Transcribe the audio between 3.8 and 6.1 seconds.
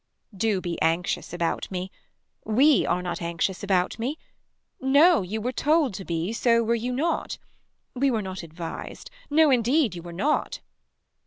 me. No you were told to